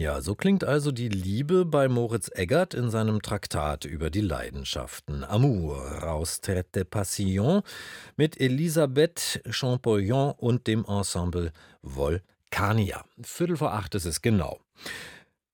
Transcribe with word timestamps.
Ja, 0.00 0.22
so 0.22 0.34
klingt 0.34 0.64
also 0.64 0.92
die 0.92 1.10
Liebe 1.10 1.66
bei 1.66 1.86
Moritz 1.86 2.30
Eggert 2.34 2.72
in 2.72 2.88
seinem 2.88 3.20
Traktat 3.20 3.84
über 3.84 4.08
die 4.08 4.22
Leidenschaften. 4.22 5.24
Amour, 5.24 5.76
Raustraite 5.76 6.86
Passion 6.86 7.60
mit 8.16 8.40
Elisabeth 8.40 9.42
Champollion 9.50 10.32
und 10.38 10.66
dem 10.66 10.86
Ensemble 10.86 11.52
Volcania. 11.82 13.04
Viertel 13.20 13.58
vor 13.58 13.74
acht 13.74 13.94
ist 13.94 14.06
es 14.06 14.22
genau. 14.22 14.60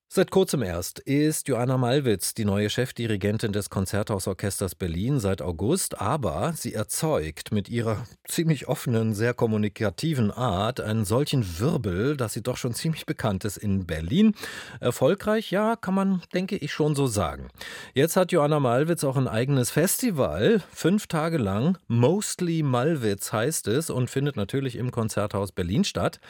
Seit 0.08 0.30
kurzem 0.30 0.62
erst 0.62 1.00
ist 1.00 1.48
Joanna 1.48 1.76
Malwitz 1.76 2.32
die 2.32 2.44
neue 2.44 2.70
Chefdirigentin 2.70 3.52
des 3.52 3.70
Konzerthausorchesters 3.70 4.76
Berlin 4.76 5.18
seit 5.18 5.42
August, 5.42 6.00
aber 6.00 6.52
sie 6.54 6.74
erzeugt 6.74 7.50
mit 7.50 7.68
ihrer 7.68 8.06
ziemlich 8.24 8.68
offenen, 8.68 9.14
sehr 9.14 9.34
kommunikativen 9.34 10.30
Art 10.30 10.80
einen 10.80 11.04
solchen 11.04 11.58
Wirbel, 11.58 12.16
dass 12.16 12.34
sie 12.34 12.42
doch 12.42 12.56
schon 12.56 12.72
ziemlich 12.72 13.04
bekannt 13.04 13.44
ist 13.44 13.56
in 13.56 13.84
Berlin. 13.84 14.34
Erfolgreich, 14.78 15.50
ja, 15.50 15.74
kann 15.74 15.94
man, 15.94 16.22
denke 16.32 16.56
ich, 16.56 16.72
schon 16.72 16.94
so 16.94 17.08
sagen. 17.08 17.48
Jetzt 17.92 18.16
hat 18.16 18.30
Joanna 18.30 18.60
Malwitz 18.60 19.02
auch 19.02 19.16
ein 19.16 19.28
eigenes 19.28 19.70
Festival, 19.70 20.62
fünf 20.72 21.08
Tage 21.08 21.36
lang. 21.36 21.78
Mostly 21.88 22.62
Malwitz 22.62 23.32
heißt 23.32 23.66
es 23.66 23.90
und 23.90 24.08
findet 24.08 24.36
natürlich 24.36 24.76
im 24.76 24.92
Konzerthaus 24.92 25.50
Berlin 25.50 25.82
statt. 25.82 26.20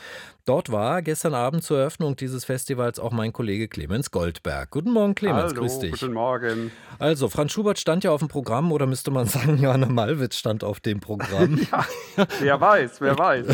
Dort 0.47 0.73
war 0.73 1.03
gestern 1.03 1.35
Abend 1.35 1.63
zur 1.63 1.81
Eröffnung 1.81 2.17
dieses 2.17 2.45
Festivals 2.45 2.99
auch 2.99 3.11
mein 3.11 3.33
Kollege 3.33 3.66
Clemens 3.69 4.11
Goldberg. 4.11 4.71
Guten 4.71 4.93
Morgen, 4.93 5.15
Clemens, 5.15 5.53
Hallo, 5.53 5.61
grüß 5.61 5.79
dich. 5.81 5.93
Guten 5.93 6.13
Morgen. 6.13 6.73
Also, 6.99 7.29
Franz 7.29 7.53
Schubert 7.53 7.79
stand 7.79 8.05
ja 8.05 8.11
auf 8.11 8.21
dem 8.21 8.29
Programm, 8.29 8.73
oder 8.73 8.87
müsste 8.87 9.11
man 9.11 9.27
sagen, 9.27 9.59
Johanna 9.59 9.87
Malwitz 9.87 10.37
stand 10.37 10.65
auf 10.65 10.81
dem 10.81 11.01
Programm. 11.01 11.61
ja, 12.17 12.27
wer 12.41 12.61
weiß, 12.61 13.01
wer 13.01 13.19
weiß. 13.19 13.47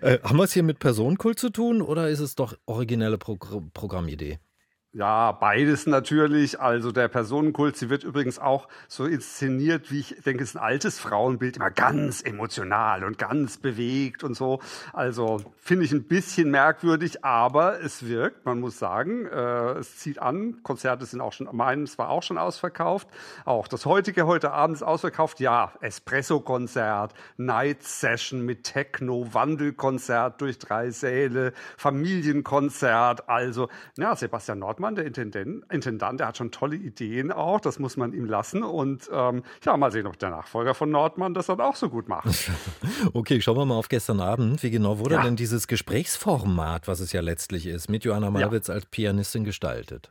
äh, 0.00 0.18
haben 0.22 0.36
wir 0.36 0.44
es 0.44 0.52
hier 0.52 0.62
mit 0.62 0.78
Personenkult 0.78 1.38
zu 1.38 1.50
tun 1.50 1.82
oder 1.82 2.08
ist 2.08 2.20
es 2.20 2.34
doch 2.34 2.54
originelle 2.66 3.18
Pro 3.18 3.36
Programmidee? 3.72 4.38
Ja, 4.96 5.32
beides 5.32 5.86
natürlich. 5.86 6.60
Also 6.60 6.92
der 6.92 7.08
Personenkult, 7.08 7.76
sie 7.76 7.90
wird 7.90 8.04
übrigens 8.04 8.38
auch 8.38 8.68
so 8.86 9.06
inszeniert, 9.06 9.90
wie 9.90 9.98
ich 9.98 10.22
denke, 10.24 10.44
ist 10.44 10.54
ein 10.54 10.62
altes 10.62 11.00
Frauenbild, 11.00 11.56
immer 11.56 11.72
ganz 11.72 12.22
emotional 12.22 13.02
und 13.02 13.18
ganz 13.18 13.56
bewegt 13.56 14.22
und 14.22 14.36
so. 14.36 14.60
Also 14.92 15.40
finde 15.56 15.84
ich 15.84 15.90
ein 15.90 16.04
bisschen 16.04 16.48
merkwürdig, 16.52 17.24
aber 17.24 17.82
es 17.82 18.06
wirkt, 18.06 18.46
man 18.46 18.60
muss 18.60 18.78
sagen, 18.78 19.26
äh, 19.26 19.72
es 19.78 19.96
zieht 19.96 20.20
an. 20.20 20.62
Konzerte 20.62 21.06
sind 21.06 21.20
auch 21.20 21.32
schon, 21.32 21.48
meines 21.50 21.98
war 21.98 22.08
auch 22.10 22.22
schon 22.22 22.38
ausverkauft. 22.38 23.08
Auch 23.44 23.66
das 23.66 23.86
heutige, 23.86 24.28
heute 24.28 24.52
Abend 24.52 24.76
ist 24.76 24.84
ausverkauft. 24.84 25.40
Ja, 25.40 25.72
Espresso-Konzert, 25.80 27.14
Night 27.36 27.82
Session 27.82 28.42
mit 28.42 28.62
Techno, 28.62 29.26
Wandelkonzert 29.34 30.40
durch 30.40 30.60
drei 30.60 30.90
Säle, 30.90 31.52
Familienkonzert. 31.76 33.28
Also, 33.28 33.68
ja, 33.98 34.14
Sebastian 34.14 34.60
Nordmann 34.60 34.83
Hartmann, 34.84 34.94
der 34.96 35.06
Intendant, 35.06 35.64
Intendant, 35.72 36.20
der 36.20 36.28
hat 36.28 36.36
schon 36.36 36.50
tolle 36.50 36.76
Ideen 36.76 37.32
auch, 37.32 37.60
das 37.60 37.78
muss 37.78 37.96
man 37.96 38.12
ihm 38.12 38.26
lassen. 38.26 38.62
Und 38.62 39.08
ähm, 39.12 39.42
ja, 39.64 39.76
mal 39.76 39.90
sehen, 39.90 40.06
ob 40.06 40.18
der 40.18 40.30
Nachfolger 40.30 40.74
von 40.74 40.90
Nordmann 40.90 41.34
das 41.34 41.46
dann 41.46 41.60
auch 41.60 41.76
so 41.76 41.88
gut 41.88 42.08
macht. 42.08 42.26
okay, 43.14 43.40
schauen 43.40 43.56
wir 43.56 43.64
mal 43.64 43.76
auf 43.76 43.88
gestern 43.88 44.20
Abend. 44.20 44.62
Wie 44.62 44.70
genau 44.70 44.98
wurde 44.98 45.16
ja. 45.16 45.22
denn 45.22 45.36
dieses 45.36 45.66
Gesprächsformat, 45.66 46.86
was 46.86 47.00
es 47.00 47.12
ja 47.12 47.20
letztlich 47.20 47.66
ist, 47.66 47.88
mit 47.88 48.04
Joanna 48.04 48.30
Malwitz 48.30 48.68
ja. 48.68 48.74
als 48.74 48.86
Pianistin 48.86 49.44
gestaltet? 49.44 50.10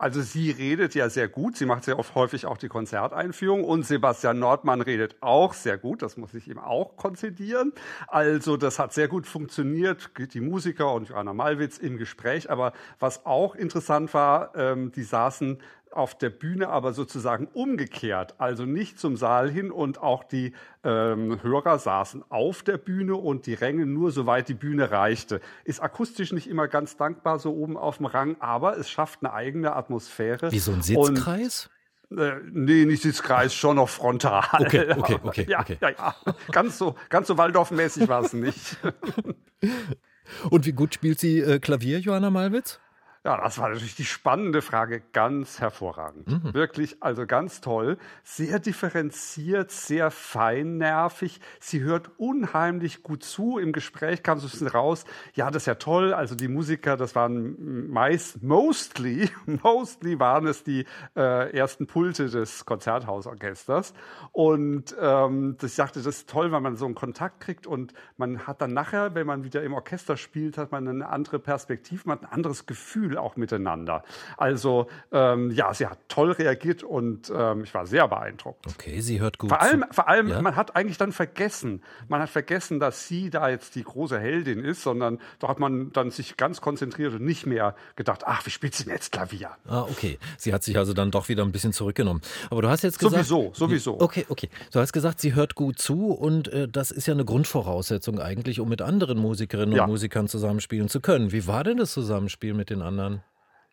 Also 0.00 0.22
sie 0.22 0.52
redet 0.52 0.94
ja 0.94 1.10
sehr 1.10 1.26
gut, 1.26 1.56
sie 1.56 1.66
macht 1.66 1.82
sehr 1.82 1.98
oft 1.98 2.14
häufig 2.14 2.46
auch 2.46 2.56
die 2.56 2.68
Konzerteinführung. 2.68 3.64
Und 3.64 3.84
Sebastian 3.84 4.38
Nordmann 4.38 4.80
redet 4.80 5.16
auch 5.20 5.54
sehr 5.54 5.76
gut, 5.76 6.02
das 6.02 6.16
muss 6.16 6.34
ich 6.34 6.46
ihm 6.46 6.58
auch 6.60 6.96
konzidieren. 6.96 7.72
Also 8.06 8.56
das 8.56 8.78
hat 8.78 8.92
sehr 8.92 9.08
gut 9.08 9.26
funktioniert, 9.26 10.10
die 10.32 10.40
Musiker 10.40 10.94
und 10.94 11.08
Johanna 11.08 11.34
Malwitz 11.34 11.78
im 11.78 11.96
Gespräch, 11.96 12.48
aber 12.48 12.72
was 13.00 13.26
auch 13.26 13.56
interessant 13.56 14.14
war, 14.14 14.54
ähm, 14.54 14.92
die 14.92 15.02
saßen 15.02 15.58
auf 15.98 16.16
der 16.16 16.30
Bühne 16.30 16.68
aber 16.68 16.92
sozusagen 16.92 17.48
umgekehrt, 17.52 18.34
also 18.38 18.64
nicht 18.64 18.98
zum 18.98 19.16
Saal 19.16 19.50
hin 19.50 19.70
und 19.70 20.00
auch 20.00 20.24
die 20.24 20.52
ähm, 20.84 21.42
Hörer 21.42 21.78
saßen 21.78 22.24
auf 22.30 22.62
der 22.62 22.78
Bühne 22.78 23.16
und 23.16 23.46
die 23.46 23.54
Ränge 23.54 23.84
nur 23.84 24.10
soweit 24.10 24.48
die 24.48 24.54
Bühne 24.54 24.90
reichte. 24.90 25.40
Ist 25.64 25.80
akustisch 25.80 26.32
nicht 26.32 26.48
immer 26.48 26.68
ganz 26.68 26.96
dankbar 26.96 27.38
so 27.38 27.52
oben 27.52 27.76
auf 27.76 27.98
dem 27.98 28.06
Rang, 28.06 28.36
aber 28.40 28.78
es 28.78 28.88
schafft 28.88 29.20
eine 29.22 29.32
eigene 29.32 29.74
Atmosphäre. 29.74 30.52
Wie 30.52 30.58
so 30.58 30.72
ein 30.72 30.82
Sitzkreis? 30.82 31.68
Und, 32.10 32.18
äh, 32.18 32.36
nee, 32.50 32.84
nicht 32.86 33.02
Sitzkreis, 33.02 33.54
schon 33.54 33.76
noch 33.76 33.88
frontal. 33.88 34.44
Okay, 34.52 34.92
okay, 34.96 35.16
okay. 35.22 35.46
ja, 35.48 35.60
okay. 35.60 35.76
ja, 35.80 35.90
ja. 35.90 36.14
Ganz 36.52 36.78
so, 36.78 36.94
ganz 37.08 37.26
so 37.26 37.36
Waldorfmäßig 37.36 38.08
war 38.08 38.22
es 38.22 38.32
nicht. 38.32 38.78
Und 40.50 40.66
wie 40.66 40.72
gut 40.72 40.94
spielt 40.94 41.18
sie 41.18 41.40
äh, 41.40 41.58
Klavier, 41.58 41.98
Johanna 42.00 42.30
Malwitz? 42.30 42.80
Ja, 43.28 43.36
das 43.36 43.58
war 43.58 43.68
natürlich 43.68 43.94
die 43.94 44.06
spannende 44.06 44.62
Frage. 44.62 45.02
Ganz 45.12 45.60
hervorragend. 45.60 46.28
Mhm. 46.28 46.54
Wirklich, 46.54 47.02
also 47.02 47.26
ganz 47.26 47.60
toll. 47.60 47.98
Sehr 48.24 48.58
differenziert, 48.58 49.70
sehr 49.70 50.10
feinnervig. 50.10 51.38
Sie 51.60 51.82
hört 51.82 52.10
unheimlich 52.16 53.02
gut 53.02 53.22
zu. 53.22 53.58
Im 53.58 53.72
Gespräch 53.72 54.22
kam 54.22 54.38
so 54.38 54.46
ein 54.46 54.50
bisschen 54.50 54.68
raus, 54.68 55.04
ja, 55.34 55.50
das 55.50 55.64
ist 55.64 55.66
ja 55.66 55.74
toll. 55.74 56.14
Also 56.14 56.36
die 56.36 56.48
Musiker, 56.48 56.96
das 56.96 57.14
waren 57.14 57.90
meist, 57.90 58.42
mostly, 58.42 59.28
mostly 59.62 60.18
waren 60.18 60.46
es 60.46 60.64
die 60.64 60.86
äh, 61.14 61.54
ersten 61.54 61.86
Pulte 61.86 62.30
des 62.30 62.64
Konzerthausorchesters. 62.64 63.92
Und 64.32 64.96
ähm, 64.98 65.58
ich 65.62 65.76
dachte, 65.76 65.98
das 65.98 66.06
ist 66.06 66.30
toll, 66.30 66.50
weil 66.50 66.62
man 66.62 66.76
so 66.76 66.86
einen 66.86 66.94
Kontakt 66.94 67.40
kriegt 67.40 67.66
und 67.66 67.92
man 68.16 68.46
hat 68.46 68.62
dann 68.62 68.72
nachher, 68.72 69.14
wenn 69.14 69.26
man 69.26 69.44
wieder 69.44 69.62
im 69.64 69.74
Orchester 69.74 70.16
spielt, 70.16 70.56
hat 70.56 70.72
man 70.72 70.88
eine 70.88 71.06
andere 71.10 71.38
Perspektive, 71.38 72.04
man 72.06 72.22
hat 72.22 72.30
ein 72.30 72.32
anderes 72.32 72.64
Gefühl 72.64 73.17
Auch 73.18 73.36
miteinander. 73.36 74.02
Also 74.36 74.88
ähm, 75.12 75.50
ja, 75.50 75.74
sie 75.74 75.86
hat 75.86 75.98
toll 76.08 76.32
reagiert 76.32 76.82
und 76.82 77.32
ähm, 77.34 77.64
ich 77.64 77.74
war 77.74 77.86
sehr 77.86 78.08
beeindruckt. 78.08 78.66
Okay, 78.66 79.00
sie 79.00 79.20
hört 79.20 79.38
gut. 79.38 79.50
Vor 79.50 79.60
allem, 79.60 79.84
vor 79.90 80.08
allem 80.08 80.28
ja? 80.28 80.42
man 80.42 80.56
hat 80.56 80.76
eigentlich 80.76 80.98
dann 80.98 81.12
vergessen, 81.12 81.82
man 82.08 82.20
hat 82.20 82.30
vergessen, 82.30 82.80
dass 82.80 83.08
sie 83.08 83.30
da 83.30 83.48
jetzt 83.48 83.74
die 83.74 83.84
große 83.84 84.18
Heldin 84.18 84.64
ist, 84.64 84.82
sondern 84.82 85.18
da 85.38 85.48
hat 85.48 85.58
man 85.58 85.92
dann 85.92 86.10
sich 86.10 86.36
ganz 86.36 86.60
konzentriert 86.60 87.14
und 87.14 87.22
nicht 87.22 87.46
mehr 87.46 87.74
gedacht, 87.96 88.22
ach, 88.26 88.44
wie 88.46 88.50
spielt 88.50 88.74
sie 88.74 88.84
denn 88.84 88.94
jetzt 88.94 89.12
Klavier? 89.12 89.50
Ah, 89.66 89.82
okay. 89.82 90.18
Sie 90.36 90.52
hat 90.54 90.62
sich 90.62 90.76
also 90.78 90.92
dann 90.92 91.10
doch 91.10 91.28
wieder 91.28 91.42
ein 91.42 91.52
bisschen 91.52 91.72
zurückgenommen. 91.72 92.22
Aber 92.50 92.62
du 92.62 92.68
hast 92.68 92.82
jetzt 92.82 92.98
gesagt. 92.98 93.26
Sowieso, 93.26 93.52
sowieso. 93.54 94.00
Okay, 94.00 94.26
okay. 94.28 94.48
Du 94.72 94.80
hast 94.80 94.92
gesagt, 94.92 95.20
sie 95.20 95.34
hört 95.34 95.54
gut 95.54 95.78
zu 95.78 96.12
und 96.12 96.48
äh, 96.48 96.68
das 96.68 96.90
ist 96.90 97.06
ja 97.06 97.14
eine 97.14 97.24
Grundvoraussetzung 97.24 98.20
eigentlich, 98.20 98.60
um 98.60 98.68
mit 98.68 98.82
anderen 98.82 99.18
Musikerinnen 99.18 99.74
ja. 99.74 99.84
und 99.84 99.90
Musikern 99.90 100.28
zusammenspielen 100.28 100.88
zu 100.88 101.00
können. 101.00 101.32
Wie 101.32 101.46
war 101.46 101.64
denn 101.64 101.78
das 101.78 101.92
Zusammenspiel 101.92 102.54
mit 102.54 102.70
den 102.70 102.82
anderen? 102.82 102.97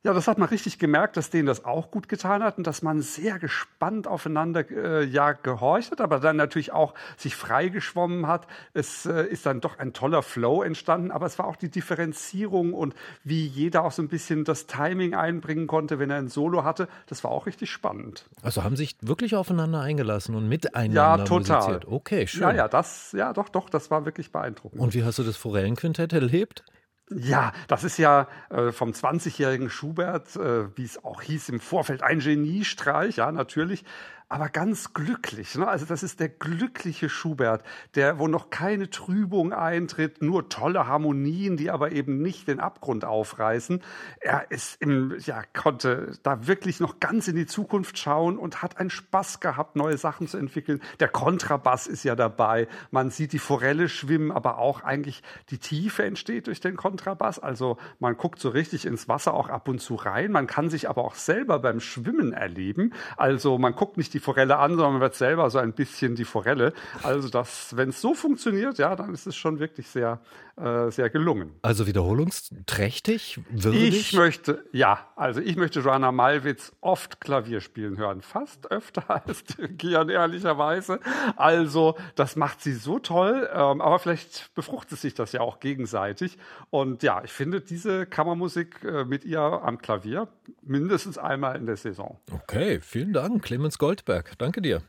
Ja, 0.05 0.13
das 0.13 0.27
hat 0.27 0.37
man 0.37 0.49
richtig 0.49 0.77
gemerkt, 0.77 1.17
dass 1.17 1.31
denen 1.31 1.47
das 1.47 1.65
auch 1.65 1.89
gut 1.89 2.07
getan 2.07 2.43
hat 2.43 2.59
und 2.59 2.67
dass 2.67 2.83
man 2.83 3.01
sehr 3.01 3.39
gespannt 3.39 4.05
aufeinander 4.07 4.63
äh, 4.69 5.03
ja 5.03 5.31
gehorcht 5.31 5.89
hat, 5.89 5.99
aber 5.99 6.19
dann 6.19 6.35
natürlich 6.35 6.71
auch 6.71 6.93
sich 7.17 7.35
freigeschwommen 7.35 8.27
hat. 8.27 8.45
Es 8.75 9.07
äh, 9.07 9.23
ist 9.23 9.47
dann 9.47 9.61
doch 9.61 9.79
ein 9.79 9.93
toller 9.93 10.21
Flow 10.21 10.61
entstanden, 10.61 11.09
aber 11.09 11.25
es 11.25 11.39
war 11.39 11.47
auch 11.47 11.55
die 11.55 11.69
Differenzierung 11.69 12.73
und 12.73 12.93
wie 13.23 13.47
jeder 13.47 13.83
auch 13.83 13.91
so 13.91 14.03
ein 14.03 14.07
bisschen 14.07 14.43
das 14.43 14.67
Timing 14.67 15.15
einbringen 15.15 15.65
konnte, 15.65 15.97
wenn 15.97 16.11
er 16.11 16.17
ein 16.17 16.27
Solo 16.27 16.63
hatte. 16.63 16.87
Das 17.07 17.23
war 17.23 17.31
auch 17.31 17.47
richtig 17.47 17.71
spannend. 17.71 18.25
Also 18.43 18.63
haben 18.63 18.75
sich 18.75 18.97
wirklich 19.01 19.35
aufeinander 19.35 19.81
eingelassen 19.81 20.35
und 20.35 20.47
miteinander 20.47 20.93
ja, 20.93 21.17
total. 21.23 21.57
musiziert. 21.57 21.87
Okay, 21.87 22.27
schön. 22.27 22.43
Ja, 22.43 22.51
ja, 22.51 22.67
das, 22.67 23.11
ja, 23.13 23.33
doch, 23.33 23.49
doch, 23.49 23.71
das 23.71 23.89
war 23.89 24.05
wirklich 24.05 24.31
beeindruckend. 24.31 24.79
Und 24.79 24.93
wie 24.93 25.03
hast 25.03 25.17
du 25.17 25.23
das 25.23 25.35
Forellenquintett 25.35 26.13
erlebt? 26.13 26.63
Ja, 27.11 27.53
das 27.67 27.83
ist 27.83 27.97
ja 27.97 28.27
äh, 28.49 28.71
vom 28.71 28.91
20-jährigen 28.91 29.69
Schubert, 29.69 30.35
äh, 30.37 30.75
wie 30.75 30.85
es 30.85 31.03
auch 31.03 31.21
hieß 31.21 31.49
im 31.49 31.59
Vorfeld, 31.59 32.01
ein 32.01 32.19
Geniestreich, 32.19 33.17
ja, 33.17 33.31
natürlich 33.31 33.85
aber 34.27 34.49
ganz 34.49 34.93
glücklich. 34.93 35.55
Ne? 35.55 35.67
Also 35.67 35.85
das 35.85 36.01
ist 36.01 36.19
der 36.19 36.29
glückliche 36.29 37.09
Schubert, 37.09 37.63
der, 37.93 38.17
wo 38.17 38.27
noch 38.27 38.49
keine 38.49 38.89
Trübung 38.89 39.53
eintritt, 39.53 40.21
nur 40.23 40.49
tolle 40.49 40.87
Harmonien, 40.87 41.57
die 41.57 41.69
aber 41.69 41.91
eben 41.91 42.21
nicht 42.21 42.47
den 42.47 42.59
Abgrund 42.59 43.05
aufreißen. 43.05 43.83
Er 44.19 44.49
ist 44.49 44.81
im, 44.81 45.15
ja, 45.19 45.43
konnte 45.55 46.13
da 46.23 46.47
wirklich 46.47 46.79
noch 46.79 46.99
ganz 46.99 47.27
in 47.27 47.35
die 47.35 47.45
Zukunft 47.45 47.99
schauen 47.99 48.39
und 48.39 48.63
hat 48.63 48.77
einen 48.79 48.89
Spaß 48.89 49.41
gehabt, 49.41 49.75
neue 49.75 49.97
Sachen 49.97 50.27
zu 50.27 50.37
entwickeln. 50.37 50.81
Der 50.99 51.07
Kontrabass 51.07 51.85
ist 51.85 52.03
ja 52.03 52.15
dabei. 52.15 52.67
Man 52.89 53.11
sieht 53.11 53.31
die 53.31 53.39
Forelle 53.39 53.89
schwimmen, 53.89 54.31
aber 54.31 54.57
auch 54.57 54.81
eigentlich 54.81 55.21
die 55.51 55.59
Tiefe 55.59 56.03
entsteht 56.03 56.47
durch 56.47 56.61
den 56.61 56.77
Kontrabass. 56.77 57.37
Also 57.37 57.77
man 57.99 58.17
guckt 58.17 58.39
so 58.39 58.49
richtig 58.49 58.87
ins 58.87 59.07
Wasser 59.07 59.35
auch 59.35 59.49
ab 59.49 59.67
und 59.67 59.79
zu 59.79 59.93
rein. 59.93 60.31
Man 60.31 60.47
kann 60.47 60.71
sich 60.71 60.89
aber 60.89 61.05
auch 61.05 61.15
selber 61.15 61.59
beim 61.59 61.79
Schwimmen 61.79 62.33
erleben. 62.33 62.91
Also 63.17 63.59
man 63.59 63.75
guckt 63.75 63.97
nicht 63.97 64.14
die 64.15 64.21
Forelle 64.21 64.57
an, 64.57 64.71
sondern 64.71 64.93
man 64.93 65.01
wird 65.01 65.15
selber 65.15 65.49
so 65.49 65.59
ein 65.59 65.73
bisschen 65.73 66.15
die 66.15 66.23
Forelle. 66.23 66.73
Also 67.03 67.27
das, 67.27 67.75
wenn 67.75 67.89
es 67.89 67.99
so 67.99 68.13
funktioniert, 68.13 68.77
ja, 68.77 68.95
dann 68.95 69.13
ist 69.13 69.27
es 69.27 69.35
schon 69.35 69.59
wirklich 69.59 69.89
sehr, 69.89 70.21
äh, 70.55 70.89
sehr 70.89 71.09
gelungen. 71.09 71.51
Also 71.61 71.85
wiederholungsträchtig, 71.85 73.41
würdig? 73.49 73.93
Ich 73.93 74.13
möchte, 74.13 74.63
ja, 74.71 75.05
also 75.17 75.41
ich 75.41 75.57
möchte 75.57 75.81
Joanna 75.81 76.13
Malwitz 76.13 76.71
oft 76.79 77.19
Klavier 77.19 77.59
spielen 77.59 77.97
hören, 77.97 78.21
fast 78.21 78.71
öfter 78.71 79.03
als 79.27 79.43
dirigieren, 79.43 80.07
ehrlicherweise. 80.07 81.01
Also 81.35 81.97
das 82.15 82.37
macht 82.37 82.61
sie 82.61 82.73
so 82.73 82.99
toll, 82.99 83.49
ähm, 83.51 83.81
aber 83.81 83.99
vielleicht 83.99 84.55
befruchtet 84.55 84.97
sich 84.97 85.13
das 85.13 85.33
ja 85.33 85.41
auch 85.41 85.59
gegenseitig. 85.59 86.37
Und 86.69 87.03
ja, 87.03 87.21
ich 87.25 87.33
finde 87.33 87.59
diese 87.59 88.05
Kammermusik 88.05 88.81
äh, 88.85 89.03
mit 89.03 89.25
ihr 89.25 89.41
am 89.41 89.77
Klavier 89.77 90.29
mindestens 90.61 91.17
einmal 91.17 91.57
in 91.57 91.65
der 91.65 91.75
Saison. 91.75 92.17
Okay, 92.31 92.79
vielen 92.79 93.11
Dank, 93.11 93.43
Clemens 93.43 93.77
Goldberg. 94.05 94.37
Danke 94.37 94.61
dir. 94.61 94.81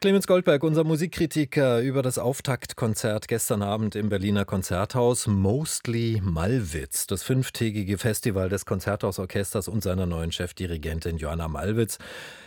Clemens 0.00 0.26
Goldberg, 0.26 0.64
unser 0.64 0.82
Musikkritiker 0.82 1.80
über 1.80 2.02
das 2.02 2.18
Auftaktkonzert 2.18 3.28
gestern 3.28 3.62
Abend 3.62 3.94
im 3.94 4.08
Berliner 4.08 4.44
Konzerthaus 4.44 5.28
Mostly 5.28 6.20
Malwitz, 6.22 7.06
das 7.06 7.22
fünftägige 7.22 7.98
Festival 7.98 8.48
des 8.48 8.66
Konzerthausorchesters 8.66 9.68
und 9.68 9.80
seiner 9.84 10.06
neuen 10.06 10.32
Chefdirigentin 10.32 11.18
Joanna 11.18 11.46
Malwitz. 11.46 11.98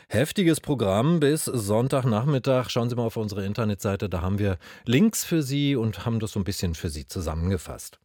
Heftiges 0.10 0.60
Programm 0.60 1.22
bis 1.22 1.46
Sonntagnachmittag. 1.46 2.70
Schauen 2.70 2.90
Sie 2.90 2.96
mal 2.96 3.04
auf 3.04 3.16
unsere 3.16 3.46
Internetseite, 3.46 4.10
da 4.10 4.22
haben 4.22 4.38
wir 4.38 4.58
Links 4.84 5.24
für 5.24 5.42
Sie 5.42 5.78
und 5.78 6.06
haben 6.06 6.20
das 6.20 6.34
so 6.34 6.42
ein 6.42 6.44
bisschen 6.44 6.76
für 6.76 6.90
Sie 6.90 7.08
zusammengefasst. 7.08 8.00